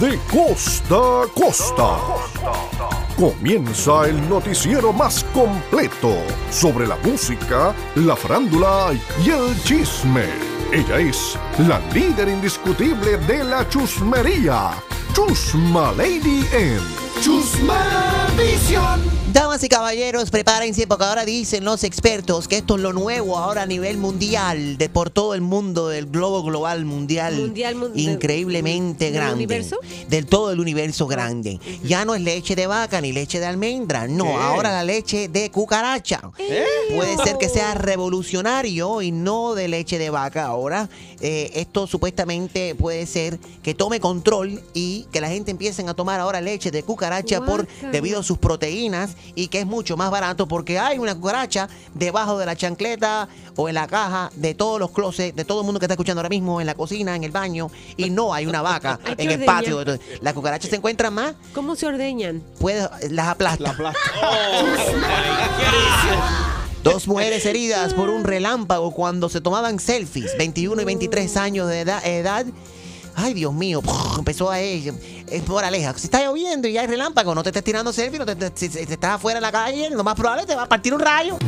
[0.00, 1.98] de costa a costa.
[3.16, 6.16] Comienza el noticiero más completo
[6.50, 8.92] sobre la música, la farándula
[9.24, 10.26] y el chisme.
[10.72, 14.72] Ella es la líder indiscutible de la chusmería,
[15.14, 19.16] Chusma Lady en Chusma Visión.
[19.32, 23.62] Damas y caballeros, prepárense porque ahora dicen los expertos que esto es lo nuevo ahora
[23.62, 29.06] a nivel mundial, de por todo el mundo, del globo global mundial, Mundial, mun- increíblemente
[29.06, 29.34] ¿del grande.
[29.34, 29.78] universo?
[30.08, 31.60] Del todo el universo grande.
[31.84, 34.32] Ya no es leche de vaca ni leche de almendra, no, ¿Qué?
[34.32, 36.20] ahora la leche de cucaracha.
[36.94, 40.88] Puede ser que sea revolucionario y no de leche de vaca ahora.
[41.20, 46.20] Eh, esto supuestamente puede ser que tome control y que la gente empiecen a tomar
[46.20, 47.05] ahora leche de cucaracha
[47.40, 47.90] por Guácala.
[47.92, 52.38] debido a sus proteínas y que es mucho más barato porque hay una cucaracha debajo
[52.38, 55.80] de la chancleta o en la caja de todos los closets, de todo el mundo
[55.80, 58.62] que está escuchando ahora mismo, en la cocina, en el baño, y no hay una
[58.62, 59.82] vaca en el patio.
[60.20, 62.42] Las cucarachas se encuentran más, ¿Cómo se ordeñan?
[62.58, 63.62] puede, las aplasta.
[63.64, 63.98] La plata.
[66.82, 71.80] Dos mujeres heridas por un relámpago cuando se tomaban selfies, 21 y 23 años de
[71.80, 72.06] edad.
[72.06, 72.46] edad.
[73.18, 73.82] Ay, Dios mío,
[74.18, 74.92] empezó a ella.
[75.30, 75.94] Es por aleja.
[75.96, 79.38] Si está lloviendo y hay relámpago, no te estés tirando selfie, no te, estás afuera
[79.38, 81.38] en la calle, lo más probable es te va a partir un rayo.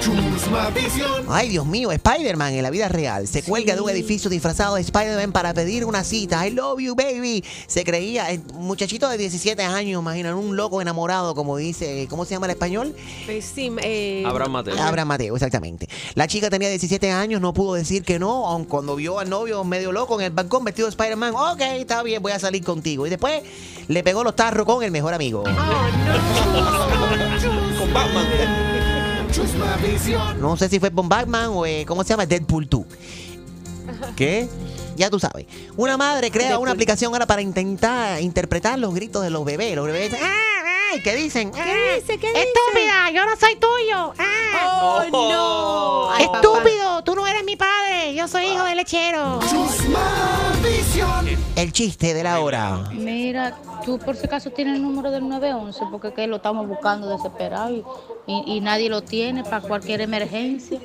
[0.00, 1.24] Chusma Visión.
[1.28, 4.82] Ay, Dios mío, Spider-Man en la vida real se cuelga de un edificio disfrazado de
[4.82, 6.46] Spider-Man para pedir una cita.
[6.46, 7.42] I love you, baby.
[7.66, 12.34] Se creía, el muchachito de 17 años, imaginan, un loco enamorado, como dice, ¿cómo se
[12.34, 12.94] llama el español?
[13.24, 14.80] Pues sí, eh, Abraham Mateo.
[14.80, 15.88] Abraham Mateo, exactamente.
[16.14, 19.64] La chica tenía 17 años, no pudo decir que no, aun cuando vio al novio
[19.64, 21.34] medio loco en el balcón vestido de Spider-Man.
[21.34, 23.06] Ok, está bien, voy a salir contigo.
[23.06, 23.42] Y después
[23.88, 25.44] le pegó los tarros con el mejor amigo.
[25.44, 27.62] Con Batman.
[29.32, 30.40] Chusma Visión.
[30.40, 32.26] No sé si fue con Batman o, eh, ¿cómo se llama?
[32.26, 32.84] Deadpool 2.
[34.16, 34.48] ¿Qué?
[34.96, 35.46] Ya tú sabes.
[35.76, 36.62] Una madre crea Deadpool.
[36.62, 39.76] una aplicación ahora para intentar interpretar los gritos de los bebés.
[39.76, 41.02] Los bebés dicen, ¡ah, ay!
[41.02, 41.50] ¿Qué dicen?
[41.52, 42.18] ¿Qué "Ah, dice?
[42.18, 42.42] ¿Qué dice?
[42.44, 43.10] ¡Estúpida!
[43.12, 44.14] ¡Yo no soy tuyo!
[44.18, 45.02] ¡Ah!
[45.02, 46.10] ¡Oh, no!
[46.12, 46.38] Ay, papá.
[46.38, 47.04] ¡Estúpido!
[47.04, 48.14] ¡Tú no eres mi padre!
[48.14, 49.40] ¡Yo soy hijo de lechero!
[49.50, 50.45] Chusma.
[51.56, 52.88] El chiste de la hora.
[52.92, 57.08] Mira, tú por si acaso tienes el número del 911, porque que lo estamos buscando
[57.08, 57.84] desesperado y,
[58.26, 60.78] y- y nadie lo tiene para cualquier emergencia.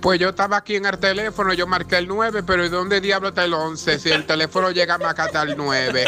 [0.00, 3.28] Pues yo estaba aquí en el teléfono, yo marqué el 9, pero ¿y dónde diablo
[3.28, 3.98] está el 11?
[3.98, 6.04] Si el teléfono llega más acá hasta el 9.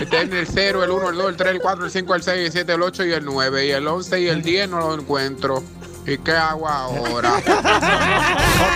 [0.00, 2.22] Está en el 0, el 1, el 2, el 3, el 4, el 5, el
[2.22, 3.66] 6, el 7, el 8 y el 9.
[3.66, 5.62] Y el 11 y el 10 no lo encuentro.
[6.06, 7.30] ¿Y qué hago ahora?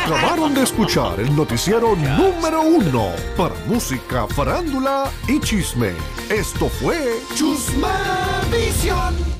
[0.05, 5.93] Acabaron de escuchar el noticiero número uno para música, farándula y chisme.
[6.29, 9.34] Esto fue Chusma Visión.